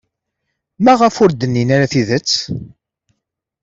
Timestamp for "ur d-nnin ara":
1.23-1.91